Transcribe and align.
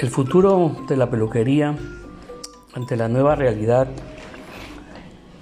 El 0.00 0.08
futuro 0.08 0.74
de 0.88 0.96
la 0.96 1.10
peluquería 1.10 1.76
ante 2.72 2.96
la 2.96 3.08
nueva 3.08 3.34
realidad 3.34 3.86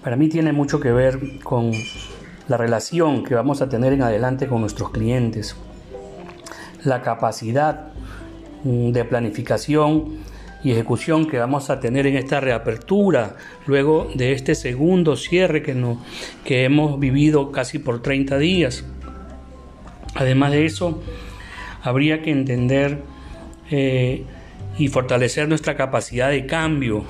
para 0.03 0.17
mí 0.17 0.29
tiene 0.29 0.53
mucho 0.53 0.81
que 0.81 0.91
ver 0.91 1.39
con 1.45 1.71
la 2.49 2.57
relación 2.57 3.23
que 3.23 3.37
vamos 3.37 3.63
a 3.63 3.69
tener 3.69 3.93
en 3.93 4.03
adelante 4.03 4.49
con 4.49 4.61
nuestros 4.61 4.91
clientes, 4.91 5.55
la 6.83 7.03
capacidad 7.03 7.93
mm, 8.65 8.91
de 8.91 9.05
planificación 9.05 10.19
y 10.65 10.73
ejecución 10.73 11.29
que 11.29 11.39
vamos 11.39 11.71
a 11.71 11.79
tener 11.79 12.09
en 12.09 12.17
esta 12.17 12.41
reapertura, 12.41 13.37
luego 13.65 14.09
de 14.17 14.33
este 14.33 14.57
segundo 14.57 15.15
cierre 15.15 15.63
que, 15.63 15.81
que 16.45 16.65
hemos 16.65 16.99
vivido 16.99 17.53
casi 17.53 17.79
por 17.79 18.03
30 18.03 18.39
días. 18.39 18.85
Además 20.17 20.51
de 20.51 20.67
eso, 20.67 21.01
habría 21.85 22.23
que 22.23 22.33
entender 22.33 23.05
eh, 23.71 24.25
y 24.79 24.89
fortalecer 24.89 25.49
nuestra 25.49 25.77
capacidad 25.77 26.31
de 26.31 26.47
cambio, 26.47 27.05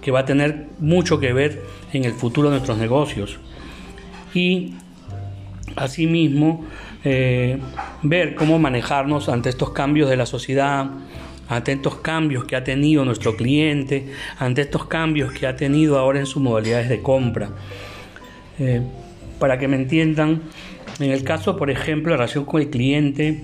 que 0.00 0.10
va 0.10 0.20
a 0.20 0.24
tener 0.24 0.66
mucho 0.80 1.20
que 1.20 1.32
ver 1.32 1.62
en 1.92 2.04
el 2.04 2.12
futuro 2.12 2.50
de 2.50 2.56
nuestros 2.56 2.78
negocios. 2.78 3.38
Y 4.34 4.74
asimismo, 5.76 6.64
eh, 7.04 7.58
ver 8.02 8.34
cómo 8.34 8.58
manejarnos 8.58 9.28
ante 9.28 9.48
estos 9.48 9.70
cambios 9.70 10.10
de 10.10 10.16
la 10.16 10.26
sociedad, 10.26 10.90
ante 11.48 11.72
estos 11.72 11.96
cambios 11.96 12.44
que 12.44 12.56
ha 12.56 12.64
tenido 12.64 13.04
nuestro 13.04 13.36
cliente, 13.36 14.06
ante 14.38 14.62
estos 14.62 14.86
cambios 14.86 15.32
que 15.32 15.46
ha 15.46 15.56
tenido 15.56 15.98
ahora 15.98 16.18
en 16.18 16.26
sus 16.26 16.42
modalidades 16.42 16.88
de 16.88 17.00
compra. 17.02 17.50
Eh, 18.58 18.82
para 19.38 19.58
que 19.58 19.68
me 19.68 19.76
entiendan, 19.76 20.42
en 21.00 21.10
el 21.10 21.24
caso, 21.24 21.56
por 21.56 21.70
ejemplo, 21.70 22.10
la 22.10 22.18
relación 22.18 22.44
con 22.44 22.60
el 22.60 22.70
cliente, 22.70 23.42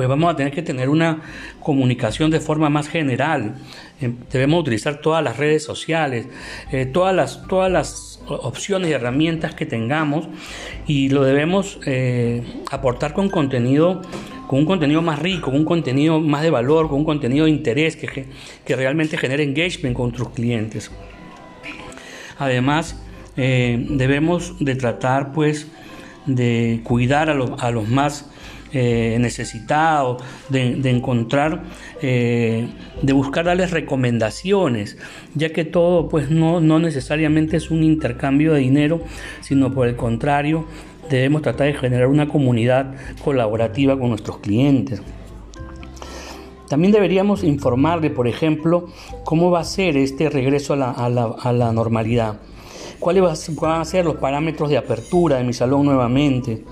pues 0.00 0.08
vamos 0.08 0.32
a 0.32 0.36
tener 0.36 0.50
que 0.50 0.62
tener 0.62 0.88
una 0.88 1.20
comunicación 1.60 2.30
de 2.30 2.40
forma 2.40 2.70
más 2.70 2.88
general. 2.88 3.56
Eh, 4.00 4.10
debemos 4.32 4.62
utilizar 4.62 5.02
todas 5.02 5.22
las 5.22 5.36
redes 5.36 5.62
sociales, 5.62 6.26
eh, 6.72 6.86
todas, 6.86 7.14
las, 7.14 7.46
todas 7.48 7.70
las 7.70 8.22
opciones 8.26 8.88
y 8.88 8.92
herramientas 8.94 9.54
que 9.54 9.66
tengamos 9.66 10.26
y 10.86 11.10
lo 11.10 11.22
debemos 11.22 11.80
eh, 11.84 12.42
aportar 12.70 13.12
con 13.12 13.28
contenido 13.28 14.00
con 14.46 14.60
un 14.60 14.64
contenido 14.64 15.02
más 15.02 15.18
rico, 15.18 15.50
con 15.50 15.56
un 15.56 15.66
contenido 15.66 16.18
más 16.18 16.40
de 16.40 16.50
valor, 16.50 16.88
con 16.88 17.00
un 17.00 17.04
contenido 17.04 17.44
de 17.44 17.50
interés 17.50 17.94
que, 17.94 18.24
que 18.64 18.76
realmente 18.76 19.18
genere 19.18 19.42
engagement 19.42 19.94
con 19.94 20.08
nuestros 20.08 20.30
clientes. 20.30 20.90
Además, 22.38 22.96
debemos 23.36 24.54
de 24.60 24.76
tratar 24.76 25.32
pues 25.32 25.70
de 26.24 26.80
cuidar 26.84 27.28
a, 27.28 27.34
a 27.34 27.70
los 27.70 27.86
más 27.86 28.29
eh, 28.72 29.16
necesitados, 29.20 30.22
de, 30.48 30.78
encontrar, 30.88 31.62
eh, 32.02 32.68
de 33.02 33.12
buscar 33.12 33.44
darles 33.44 33.72
recomendaciones, 33.72 34.96
ya 35.34 35.50
que 35.52 35.64
todo 35.64 36.08
pues 36.08 36.30
no, 36.30 36.60
no 36.60 36.78
necesariamente 36.78 37.56
es 37.56 37.70
un 37.70 37.82
intercambio 37.82 38.52
de 38.52 38.60
dinero, 38.60 39.02
sino 39.40 39.72
por 39.72 39.88
el 39.88 39.96
contrario, 39.96 40.66
debemos 41.10 41.42
tratar 41.42 41.66
de 41.66 41.74
generar 41.74 42.06
una 42.06 42.28
comunidad 42.28 42.94
colaborativa 43.24 43.98
con 43.98 44.10
nuestros 44.10 44.38
clientes. 44.38 45.02
También 46.68 46.92
deberíamos 46.92 47.42
informarle, 47.42 48.10
por 48.10 48.28
ejemplo, 48.28 48.86
cómo 49.24 49.50
va 49.50 49.60
a 49.60 49.64
ser 49.64 49.96
este 49.96 50.30
regreso 50.30 50.74
a 50.74 50.76
la, 50.76 50.90
a 50.92 51.08
la, 51.08 51.24
a 51.24 51.52
la 51.52 51.72
normalidad, 51.72 52.38
cuáles 53.00 53.24
van 53.56 53.80
a 53.80 53.84
ser 53.84 54.04
los 54.04 54.16
parámetros 54.16 54.70
de 54.70 54.78
apertura 54.78 55.38
de 55.38 55.44
mi 55.44 55.52
salón 55.52 55.86
nuevamente, 55.86 56.62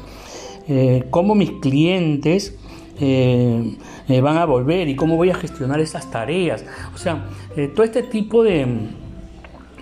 eh, 0.69 1.05
cómo 1.09 1.35
mis 1.35 1.51
clientes 1.63 2.55
eh, 3.01 3.75
van 4.21 4.37
a 4.37 4.45
volver 4.45 4.89
y 4.89 4.97
cómo 4.97 5.17
voy 5.17 5.31
a 5.31 5.35
gestionar 5.35 5.81
esas 5.81 6.11
tareas. 6.11 6.65
O 6.95 6.99
sea, 6.99 7.27
eh, 7.57 7.69
todo 7.75 7.85
este 7.85 8.03
tipo 8.03 8.43
de, 8.43 8.67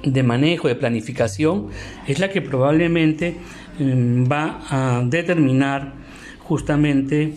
de, 0.04 0.22
manejo, 0.22 0.68
de 0.68 0.76
planificación, 0.76 1.68
es 2.06 2.20
la 2.20 2.30
que 2.30 2.40
probablemente 2.40 3.36
mm, 3.80 4.30
va 4.30 4.60
a 4.70 5.02
determinar 5.04 5.94
justamente 6.40 7.34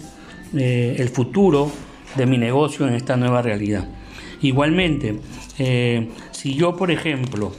el 0.51 1.09
futuro 1.09 1.71
de 2.15 2.25
mi 2.25 2.37
negocio 2.37 2.87
en 2.87 2.95
esta 2.95 3.17
nueva 3.17 3.41
realidad. 3.41 3.87
Igualmente, 4.41 5.19
si 6.31 6.55
yo, 6.55 6.75
por 6.75 6.89
ejemplo, 6.89 7.51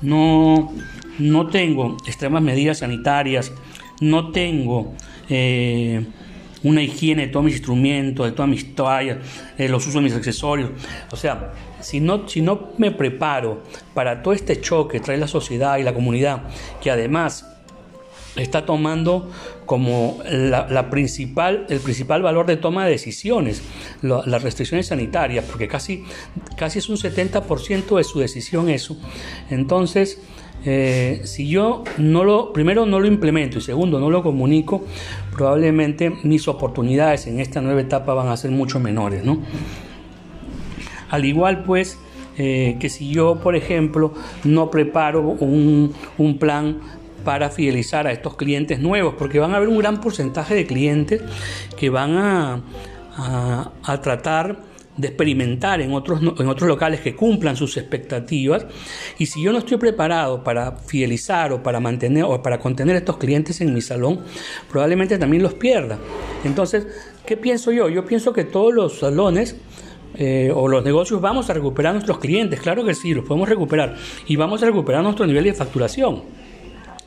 no, 0.00 0.72
no 1.18 1.46
tengo 1.48 1.96
extremas 2.06 2.42
medidas 2.42 2.78
sanitarias, 2.78 3.52
no 4.00 4.30
tengo 4.30 4.94
eh, 5.28 6.04
una 6.62 6.82
higiene 6.82 7.26
de 7.26 7.32
todos 7.32 7.44
mis 7.44 7.54
instrumentos, 7.54 8.26
de 8.26 8.32
todas 8.32 8.48
mis 8.48 8.74
toallas, 8.74 9.18
de 9.56 9.68
los 9.68 9.82
usos 9.82 9.94
de 9.94 10.00
mis 10.02 10.14
accesorios. 10.14 10.70
O 11.12 11.16
sea, 11.16 11.52
si 11.80 12.00
no, 12.00 12.28
si 12.28 12.40
no 12.40 12.70
me 12.78 12.90
preparo 12.90 13.62
para 13.94 14.22
todo 14.22 14.34
este 14.34 14.60
choque 14.60 14.98
que 14.98 15.04
trae 15.04 15.16
la 15.16 15.28
sociedad 15.28 15.78
y 15.78 15.82
la 15.82 15.94
comunidad, 15.94 16.42
que 16.82 16.90
además 16.90 17.46
está 18.36 18.66
tomando 18.66 19.30
como 19.64 20.18
la, 20.28 20.90
principal, 20.90 21.66
el 21.68 21.80
principal 21.80 22.22
valor 22.22 22.46
de 22.46 22.56
toma 22.56 22.84
de 22.84 22.92
decisiones, 22.92 23.62
las 24.02 24.42
restricciones 24.42 24.88
sanitarias, 24.88 25.44
porque 25.44 25.68
casi, 25.68 26.04
casi 26.56 26.78
es 26.78 26.88
un 26.88 26.96
70% 26.96 27.96
de 27.96 28.04
su 28.04 28.20
decisión 28.20 28.68
eso. 28.68 28.96
Entonces, 29.50 30.20
eh, 30.68 31.20
si 31.22 31.48
yo 31.48 31.84
no 31.96 32.24
lo, 32.24 32.52
primero 32.52 32.86
no 32.86 32.98
lo 32.98 33.06
implemento 33.06 33.58
y 33.58 33.60
segundo 33.60 34.00
no 34.00 34.10
lo 34.10 34.24
comunico, 34.24 34.84
probablemente 35.32 36.12
mis 36.24 36.48
oportunidades 36.48 37.28
en 37.28 37.38
esta 37.38 37.60
nueva 37.60 37.80
etapa 37.80 38.14
van 38.14 38.28
a 38.28 38.36
ser 38.36 38.50
mucho 38.50 38.80
menores, 38.80 39.24
¿no? 39.24 39.38
Al 41.08 41.24
igual 41.24 41.62
pues 41.62 41.98
eh, 42.36 42.78
que 42.80 42.88
si 42.88 43.10
yo, 43.10 43.36
por 43.36 43.54
ejemplo, 43.54 44.12
no 44.42 44.68
preparo 44.68 45.20
un, 45.20 45.94
plan 46.40 46.80
para 47.24 47.50
fidelizar 47.50 48.08
a 48.08 48.12
estos 48.12 48.34
clientes 48.34 48.80
nuevos, 48.80 49.14
porque 49.16 49.38
van 49.38 49.52
a 49.54 49.58
haber 49.58 49.68
un 49.68 49.78
gran 49.78 50.00
porcentaje 50.00 50.56
de 50.56 50.66
clientes 50.66 51.22
que 51.76 51.90
van 51.90 52.16
a, 52.16 52.60
a 53.84 54.00
tratar 54.00 54.58
de 54.96 55.08
experimentar 55.08 55.80
en 55.80 55.92
otros, 55.92 56.20
en 56.20 56.48
otros 56.48 56.68
locales 56.68 57.00
que 57.00 57.14
cumplan 57.14 57.56
sus 57.56 57.76
expectativas. 57.76 58.66
Y 59.18 59.26
si 59.26 59.42
yo 59.42 59.52
no 59.52 59.58
estoy 59.58 59.76
preparado 59.76 60.42
para 60.42 60.72
fidelizar 60.72 61.52
o 61.52 61.62
para 61.62 61.80
mantener 61.80 62.24
o 62.24 62.42
para 62.42 62.58
contener 62.58 62.96
estos 62.96 63.18
clientes 63.18 63.60
en 63.60 63.74
mi 63.74 63.80
salón, 63.80 64.20
probablemente 64.70 65.18
también 65.18 65.42
los 65.42 65.54
pierda. 65.54 65.98
Entonces, 66.44 66.86
¿qué 67.24 67.36
pienso 67.36 67.72
yo? 67.72 67.88
Yo 67.88 68.04
pienso 68.04 68.32
que 68.32 68.44
todos 68.44 68.72
los 68.72 68.98
salones 68.98 69.56
eh, 70.18 70.50
o 70.54 70.66
los 70.68 70.82
negocios 70.82 71.20
vamos 71.20 71.50
a 71.50 71.52
recuperar 71.52 71.92
nuestros 71.92 72.18
clientes, 72.18 72.60
claro 72.60 72.84
que 72.84 72.94
sí, 72.94 73.12
los 73.12 73.24
podemos 73.24 73.48
recuperar 73.48 73.96
y 74.26 74.36
vamos 74.36 74.62
a 74.62 74.66
recuperar 74.66 75.02
nuestro 75.02 75.26
nivel 75.26 75.44
de 75.44 75.52
facturación. 75.52 76.22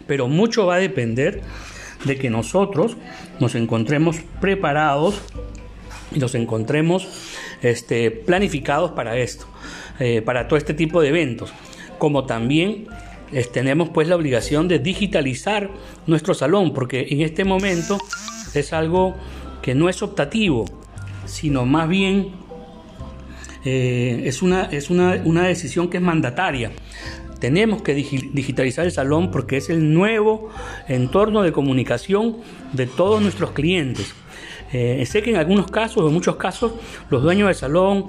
Pero 0.06 0.28
mucho 0.28 0.68
va 0.68 0.76
a 0.76 0.80
depender 0.80 1.42
de 2.06 2.18
que 2.18 2.30
nosotros 2.30 2.98
nos 3.40 3.56
encontremos 3.56 4.18
preparados 4.40 5.22
y 6.14 6.20
nos 6.20 6.36
encontremos 6.36 7.08
este, 7.62 8.12
planificados 8.12 8.92
para 8.92 9.18
esto, 9.18 9.46
eh, 10.00 10.22
para 10.22 10.48
todo 10.48 10.58
este 10.58 10.74
tipo 10.74 11.02
de 11.02 11.10
eventos. 11.10 11.52
Como 11.98 12.26
también 12.26 12.88
tenemos 13.52 13.90
pues 13.90 14.08
la 14.08 14.16
obligación 14.16 14.68
de 14.68 14.80
digitalizar 14.80 15.70
nuestro 16.08 16.34
salón, 16.34 16.74
porque 16.74 17.08
en 17.10 17.22
este 17.22 17.44
momento 17.44 17.98
es 18.54 18.74
algo 18.74 19.16
que 19.62 19.76
no 19.76 19.90
es 19.90 20.02
optativo, 20.02 20.66
sino 21.26 21.66
más 21.66 21.88
bien 21.88 22.32
eh, 23.66 24.24
es, 24.26 24.42
una, 24.42 24.64
es 24.64 24.90
una, 24.90 25.22
una 25.26 25.44
decisión 25.44 25.90
que 25.90 25.98
es 25.98 26.04
mandataria. 26.04 26.72
Tenemos 27.40 27.82
que 27.82 27.94
digitalizar 27.94 28.86
el 28.86 28.92
salón 28.92 29.32
porque 29.32 29.58
es 29.58 29.70
el 29.70 29.94
nuevo 29.94 30.50
entorno 30.88 31.42
de 31.42 31.54
comunicación 31.54 32.38
de 32.74 32.86
todos 32.86 33.22
nuestros 33.22 33.52
clientes. 33.52 34.14
Eh, 34.72 35.04
sé 35.06 35.22
que 35.22 35.32
en 35.32 35.38
algunos 35.38 35.70
casos, 35.72 36.06
en 36.06 36.14
muchos 36.14 36.36
casos, 36.36 36.74
los 37.10 37.24
dueños 37.24 37.48
del 37.48 37.56
salón 37.56 38.08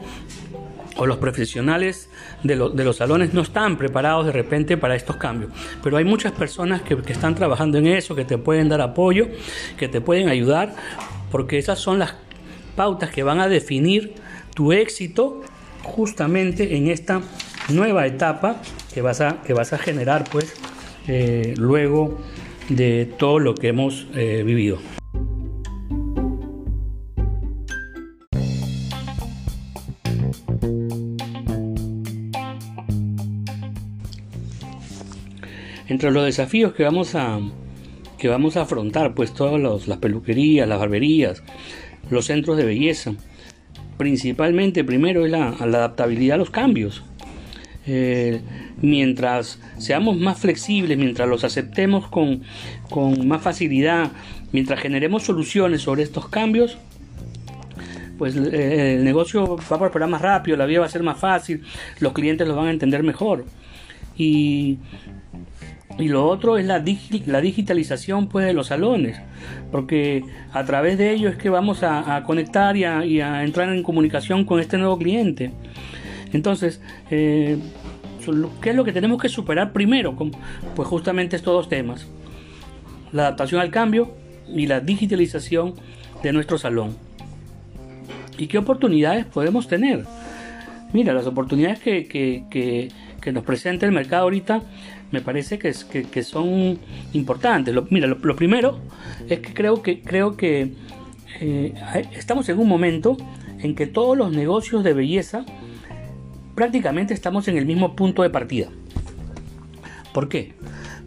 o 0.97 1.07
los 1.07 1.17
profesionales 1.19 2.11
de, 2.43 2.57
los 2.57 2.97
salones 2.97 3.33
no 3.33 3.41
están 3.41 3.79
preparados 3.79 4.27
de 4.27 4.33
repente 4.33 4.77
para 4.77 4.95
estos 4.95 5.17
cambios. 5.17 5.51
Pero 5.83 5.97
hay 5.97 6.05
muchas 6.05 6.33
personas 6.33 6.83
que, 6.83 6.99
están 7.09 7.35
trabajando 7.35 7.79
en 7.79 7.87
eso, 7.87 8.15
que 8.15 8.25
te 8.25 8.39
pueden 8.39 8.69
dar 8.69 8.81
apoyo, 8.81 9.29
que 9.79 9.89
te 9.89 10.01
pueden 10.01 10.29
ayudar, 10.29 10.75
porque 11.31 11.59
esas 11.59 11.79
son 11.79 11.99
las 11.99 12.15
pautas 12.77 13.11
que 13.11 13.23
van 13.23 13.41
a 13.41 13.49
definir 13.49 14.15
tu 14.55 14.73
éxito 14.73 15.43
justamente 15.83 16.77
en 16.77 16.89
esta 16.89 17.23
nueva 17.69 18.07
etapa 18.07 18.61
que 18.93 19.01
vas 19.01 19.21
a, 19.21 19.43
que 19.43 19.55
vas 19.55 19.73
a 19.73 19.79
generar 19.79 20.25
pues 20.31 20.55
eh, 21.09 21.55
luego 21.57 22.19
de 22.69 23.13
todo 23.19 23.39
lo 23.39 23.55
que 23.55 23.69
hemos 23.69 24.07
eh, 24.15 24.43
vivido. 24.45 25.00
Entre 35.91 36.13
los 36.13 36.25
desafíos 36.25 36.73
que 36.73 36.85
vamos 36.85 37.17
a, 37.17 37.41
que 38.17 38.29
vamos 38.29 38.57
a 38.57 38.63
afrontar, 38.63 39.13
pues 39.13 39.35
todas 39.35 39.89
las 39.89 39.99
peluquerías, 39.99 40.69
las 40.69 40.79
barberías, 40.79 41.43
los 42.11 42.27
centros 42.27 42.57
de 42.57 42.65
belleza, 42.65 43.15
principalmente 43.99 44.85
primero 44.85 45.27
es 45.27 45.33
la, 45.33 45.49
adaptabilidad 45.49 46.37
a 46.37 46.39
los 46.39 46.51
cambios. 46.51 47.03
Eh, 47.89 48.41
mientras 48.81 49.61
seamos 49.79 50.17
más 50.17 50.39
flexibles, 50.39 50.97
mientras 50.97 51.29
los 51.29 51.43
aceptemos 51.43 52.07
con, 52.07 52.43
con 52.89 53.27
más 53.27 53.43
facilidad, 53.43 54.13
mientras 54.53 54.79
generemos 54.79 55.25
soluciones 55.25 55.83
sobre 55.83 56.05
estos 56.05 56.29
cambios, 56.29 56.79
pues 58.17 58.37
eh, 58.37 58.95
el 58.95 59.03
negocio 59.03 59.57
va 59.57 59.77
a 59.77 59.79
prosperar 59.81 60.09
más 60.09 60.23
rápido, 60.23 60.57
la 60.57 60.67
vida 60.67 60.79
va 60.79 60.87
a 60.87 60.89
ser 60.89 61.03
más 61.03 61.19
fácil, 61.19 61.65
los 61.99 62.13
clientes 62.13 62.47
lo 62.47 62.55
van 62.55 62.69
a 62.69 62.71
entender 62.71 63.03
mejor. 63.03 63.45
Y, 64.17 64.79
y 66.01 66.09
lo 66.09 66.27
otro 66.27 66.57
es 66.57 66.65
la, 66.65 66.83
la 67.27 67.41
digitalización 67.41 68.29
pues, 68.29 68.47
de 68.47 68.53
los 68.53 68.69
salones, 68.69 69.21
porque 69.71 70.25
a 70.53 70.65
través 70.65 70.99
de 70.99 71.13
ello 71.13 71.29
es 71.29 71.37
que 71.37 71.51
vamos 71.51 71.83
a, 71.83 72.23
conectar 72.25 72.77
y 72.77 72.85
a, 72.85 73.45
entrar 73.45 73.69
en 73.69 73.83
comunicación 73.83 74.45
con 74.45 74.61
este 74.61 74.79
nuevo 74.79 74.99
cliente. 74.99 75.53
Entonces, 76.33 76.81
eh, 77.11 77.59
¿qué 78.61 78.71
es 78.71 78.77
lo 78.77 78.85
que 78.85 78.93
tenemos 78.93 79.21
que 79.21 79.29
superar 79.29 79.73
primero? 79.73 80.17
Pues 80.75 80.89
justamente 80.89 81.37
estos 81.37 81.55
dos 81.55 81.69
temas, 81.69 82.07
la 83.13 83.23
adaptación 83.23 83.61
al 83.61 83.71
cambio 83.71 84.15
y 84.49 84.67
la 84.67 84.81
digitalización 84.81 85.75
de 86.23 86.33
nuestro 86.33 86.59
salón. 86.59 86.97
¿Y 88.39 88.47
qué 88.47 88.59
oportunidades 88.59 89.27
podemos 89.27 89.69
tener? 89.69 90.07
Mira, 90.93 91.13
las 91.13 91.27
oportunidades 91.27 91.79
que, 91.79 92.07
que, 92.07 92.89
nos 93.33 93.45
presenta 93.45 93.87
el 93.87 93.93
mercado 93.93 94.25
ahorita 94.25 94.63
me 95.11 95.21
parece 95.21 95.59
que, 95.59 95.73
que, 96.11 96.23
son 96.23 96.79
importantes. 97.13 97.75
mira, 97.91 98.07
lo, 98.07 98.37
primero 98.37 98.79
es 99.29 99.41
que 99.41 99.53
creo 99.53 99.83
que, 99.83 100.03
creo 100.03 100.37
que 100.37 100.73
eh, 101.41 101.75
estamos 102.13 102.49
en 102.49 102.59
un 102.59 102.69
momento 102.69 103.17
en 103.59 103.75
que 103.75 103.87
todos 103.87 104.17
los 104.17 104.33
negocios 104.33 104.85
de 104.85 104.93
belleza 104.93 105.45
prácticamente 106.55 107.15
estamos 107.15 107.49
en 107.49 107.57
el 107.57 107.67
mismo 107.67 107.97
punto 107.97 108.23
de 108.23 108.31
partida. 108.31 108.69
¿Por 110.13 110.29
qué? 110.29 110.53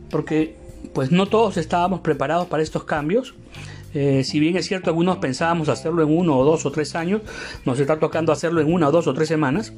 Porque 0.10 0.56
pues 0.94 1.12
no 1.12 1.25
todos 1.25 1.57
estábamos 1.57 2.01
preparados 2.01 2.48
para 2.48 2.62
estos 2.62 2.83
cambios 2.83 3.33
eh, 3.94 4.24
si 4.24 4.40
bien 4.40 4.57
es 4.57 4.68
cierto, 4.68 4.90
algunos 4.90 5.18
pensábamos 5.18 5.69
hacerlo 5.69 6.04
en 6.04 6.16
uno 6.16 6.38
o 6.38 6.44
dos 6.44 6.66
o 6.66 6.72
tres 6.72 6.95
años, 6.95 7.22
nos 7.66 7.80
está 7.80 8.00
tocando 8.00 8.31
hacerlo 8.31 8.62
en 8.62 8.74
una 8.74 8.90
o 8.90 8.92
dos 8.92 9.07
o 9.07 9.13
tres 9.13 9.28
semanas, 9.28 9.74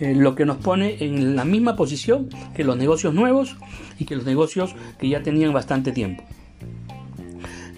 eh, 0.00 0.14
lo 0.14 0.34
que 0.34 0.44
nos 0.44 0.58
pone 0.58 0.96
en 1.00 1.36
la 1.36 1.44
misma 1.44 1.76
posición 1.76 2.28
que 2.54 2.64
los 2.64 2.76
negocios 2.76 3.14
nuevos 3.14 3.56
y 3.98 4.04
que 4.04 4.16
los 4.16 4.26
negocios 4.26 4.74
que 4.98 5.08
ya 5.08 5.22
tenían 5.22 5.52
bastante 5.52 5.92
tiempo. 5.92 6.22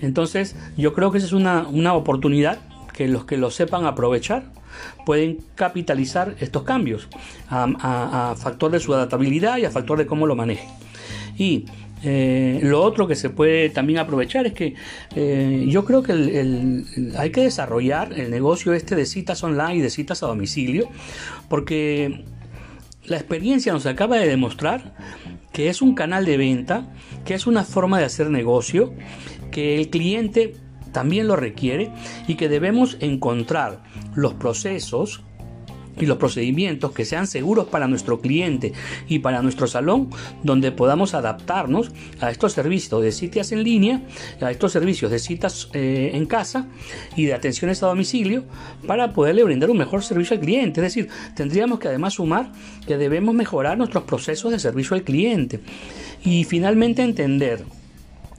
Entonces, 0.01 0.57
yo 0.77 0.95
creo 0.95 1.11
que 1.11 1.19
esa 1.19 1.27
es 1.27 1.33
una, 1.33 1.95
oportunidad 1.95 2.59
que 2.93 3.09
los 3.09 3.25
que 3.25 3.37
lo 3.37 3.51
sepan 3.51 3.85
aprovechar 3.85 4.45
pueden 5.07 5.39
capitalizar 5.55 6.35
estos 6.41 6.63
cambios 6.63 7.09
a, 7.49 8.31
a 8.31 8.37
factor 8.37 8.71
de 8.71 8.81
su 8.81 8.95
adaptabilidad 8.95 9.59
y 9.59 9.65
a 9.65 9.71
factor 9.71 9.99
de 9.99 10.07
cómo 10.07 10.27
lo 10.27 10.37
manejen. 10.37 10.69
Y 11.37 11.67
eh, 12.03 12.61
lo 12.63 12.83
otro 12.83 13.07
que 13.07 13.17
se 13.17 13.31
puede 13.31 13.71
también 13.71 13.99
aprovechar 13.99 14.47
es 14.47 14.53
que 14.53 14.75
eh, 15.17 15.67
yo 15.69 15.85
creo 15.85 16.03
que 16.03 16.85
hay 17.17 17.31
que 17.31 17.43
desarrollar 17.43 18.13
el 18.13 18.31
negocio 18.31 18.73
este 18.73 18.95
de 18.95 19.07
citas 19.07 19.43
online 19.43 19.77
y 19.77 19.81
de 19.81 19.91
citas 19.91 20.23
a 20.23 20.27
domicilio, 20.27 20.89
porque 21.49 22.25
la 23.05 23.17
experiencia 23.17 23.73
nos 23.73 23.87
acaba 23.87 24.17
de 24.17 24.29
demostrar 24.29 24.95
que 25.53 25.69
es 25.69 25.83
un 25.83 25.95
canal 25.95 26.25
de 26.25 26.37
venta, 26.37 26.87
que 27.25 27.35
es 27.35 27.47
una 27.47 27.65
forma 27.65 27.99
de 27.99 28.05
hacer 28.05 28.31
negocio, 28.31 28.95
que 29.51 29.81
el 29.81 29.89
cliente 29.91 30.55
también 30.93 31.27
lo 31.27 31.37
requiere 31.37 31.91
y 32.27 32.37
que 32.37 32.49
debemos 32.49 32.97
encontrar 33.01 33.83
los 34.15 34.35
procesos 34.35 35.23
y 36.01 36.07
los 36.07 36.19
procedimientos 36.19 36.93
que 36.93 37.05
sean 37.05 37.27
seguros 37.27 37.67
para 37.67 37.89
nuestro 37.89 38.21
cliente 38.21 38.73
y 39.09 39.21
para 39.21 39.43
nuestro 39.43 39.67
salón, 39.67 40.11
donde 40.43 40.73
podamos 40.73 41.15
adaptarnos 41.15 41.91
a 42.21 42.31
estos 42.31 42.53
servicios 42.53 43.03
de 43.03 43.13
citas 43.13 43.53
en 43.53 43.63
línea, 43.63 44.03
a 44.41 44.51
estos 44.51 44.73
servicios 44.73 45.11
de 45.11 45.19
citas 45.19 45.69
eh, 45.73 46.11
en 46.15 46.27
casa 46.27 46.67
y 47.17 47.27
de 47.27 47.35
atenciones 47.35 47.83
a 47.83 47.87
domicilio 47.87 48.45
para 48.87 49.13
poderle 49.13 49.45
brindar 49.45 49.71
un 49.71 49.79
mejor 49.79 50.03
servicio 50.03 50.35
al 50.35 50.41
cliente. 50.41 50.81
Es 50.81 50.95
decir, 50.95 51.09
tendríamos 51.35 51.79
que 51.79 51.89
además 51.89 52.15
sumar 52.15 52.53
que 52.87 52.97
debemos 52.97 53.35
mejorar 53.35 53.79
nuestros 53.79 54.05
procesos 54.05 54.53
de 54.53 54.59
servicio 54.59 54.97
al 54.97 55.03
cliente 55.03 55.61
y 56.25 56.45
finalmente 56.45 57.03
entender 57.03 57.65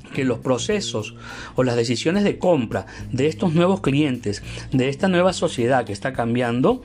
que 0.09 0.23
los 0.23 0.39
procesos 0.39 1.15
o 1.55 1.63
las 1.63 1.75
decisiones 1.75 2.23
de 2.23 2.37
compra 2.37 2.85
de 3.11 3.27
estos 3.27 3.53
nuevos 3.53 3.81
clientes, 3.81 4.43
de 4.71 4.89
esta 4.89 5.07
nueva 5.07 5.33
sociedad 5.33 5.85
que 5.85 5.93
está 5.93 6.13
cambiando, 6.13 6.81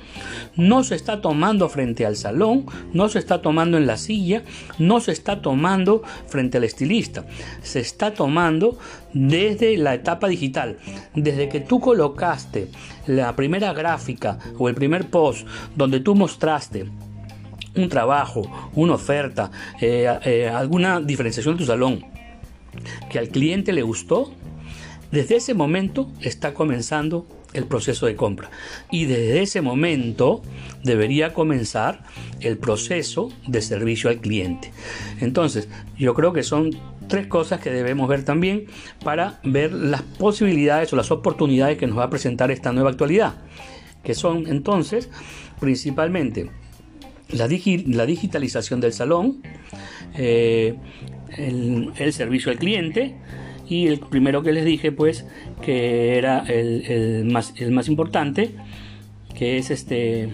no 0.56 0.84
se 0.84 0.94
está 0.94 1.20
tomando 1.20 1.68
frente 1.68 2.06
al 2.06 2.16
salón, 2.16 2.66
no 2.92 3.08
se 3.08 3.18
está 3.18 3.42
tomando 3.42 3.76
en 3.76 3.86
la 3.86 3.96
silla, 3.96 4.44
no 4.78 5.00
se 5.00 5.12
está 5.12 5.42
tomando 5.42 6.02
frente 6.26 6.58
al 6.58 6.64
estilista, 6.64 7.24
se 7.62 7.80
está 7.80 8.14
tomando 8.14 8.78
desde 9.12 9.76
la 9.76 9.94
etapa 9.94 10.28
digital, 10.28 10.78
desde 11.14 11.48
que 11.48 11.60
tú 11.60 11.80
colocaste 11.80 12.68
la 13.06 13.34
primera 13.36 13.72
gráfica 13.72 14.38
o 14.58 14.68
el 14.68 14.74
primer 14.74 15.08
post 15.08 15.46
donde 15.76 16.00
tú 16.00 16.14
mostraste 16.14 16.86
un 17.76 17.88
trabajo, 17.88 18.70
una 18.74 18.94
oferta, 18.94 19.50
eh, 19.80 20.06
eh, 20.24 20.48
alguna 20.48 21.00
diferenciación 21.00 21.56
de 21.56 21.58
tu 21.58 21.66
salón 21.66 22.13
que 23.10 23.18
al 23.18 23.28
cliente 23.28 23.72
le 23.72 23.82
gustó, 23.82 24.32
desde 25.10 25.36
ese 25.36 25.54
momento 25.54 26.10
está 26.20 26.54
comenzando 26.54 27.26
el 27.52 27.66
proceso 27.66 28.06
de 28.06 28.16
compra. 28.16 28.50
Y 28.90 29.06
desde 29.06 29.42
ese 29.42 29.60
momento 29.62 30.42
debería 30.82 31.32
comenzar 31.32 32.02
el 32.40 32.58
proceso 32.58 33.32
de 33.46 33.62
servicio 33.62 34.10
al 34.10 34.20
cliente. 34.20 34.72
Entonces, 35.20 35.68
yo 35.96 36.14
creo 36.14 36.32
que 36.32 36.42
son 36.42 36.70
tres 37.08 37.26
cosas 37.26 37.60
que 37.60 37.70
debemos 37.70 38.08
ver 38.08 38.24
también 38.24 38.66
para 39.02 39.40
ver 39.44 39.72
las 39.72 40.02
posibilidades 40.02 40.92
o 40.92 40.96
las 40.96 41.10
oportunidades 41.10 41.78
que 41.78 41.86
nos 41.86 41.98
va 41.98 42.04
a 42.04 42.10
presentar 42.10 42.50
esta 42.50 42.72
nueva 42.72 42.90
actualidad. 42.90 43.34
Que 44.02 44.14
son 44.14 44.48
entonces 44.48 45.08
principalmente 45.60 46.50
la, 47.30 47.46
digitalización 47.48 48.80
del 48.80 48.92
salón, 48.92 49.42
eh, 50.16 50.76
el, 51.36 52.12
servicio 52.12 52.52
al 52.52 52.58
cliente 52.58 53.14
y 53.69 53.86
el 53.86 53.98
primero 53.98 54.43
que 54.43 54.53
les 54.53 54.64
dije 54.64 54.93
pues 54.93 55.26
que 55.62 56.17
era 56.17 56.41
el, 56.41 57.24
más, 57.31 57.55
el 57.56 57.70
más 57.70 57.88
importante 57.88 58.50
que 59.34 59.58
es 59.58 59.70
este 59.70 60.29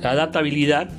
la 0.00 0.10
adaptabilidad 0.12 0.90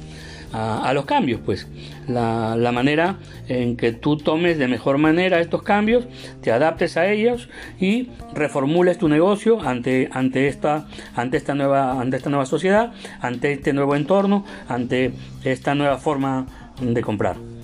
a, 0.54 0.92
los 0.94 1.06
cambios 1.06 1.42
pues 1.46 1.68
la, 2.08 2.56
la, 2.56 2.72
manera 2.72 3.18
en 3.48 3.78
que 3.78 3.92
tú 3.92 4.18
tomes 4.18 4.58
de 4.58 4.68
mejor 4.68 4.98
manera 4.98 5.40
estos 5.40 5.64
cambios 5.64 6.06
te 6.42 6.52
adaptes 6.52 6.98
a 6.98 7.12
ellos 7.12 7.50
y 7.80 8.10
reformules 8.34 8.98
tu 8.98 9.10
negocio 9.10 9.62
ante, 9.62 10.10
ante, 10.12 10.48
esta, 10.48 10.88
ante, 11.16 11.38
esta 11.38 11.56
nueva, 11.56 12.00
ante 12.00 12.18
esta 12.18 12.30
nueva 12.30 12.46
sociedad 12.46 12.94
ante 13.22 13.54
este 13.54 13.74
nuevo 13.74 13.96
entorno 13.96 14.46
ante 14.68 15.14
esta 15.44 15.76
nueva 15.76 15.98
forma 15.98 16.48
de 16.82 17.02
comprar 17.02 17.57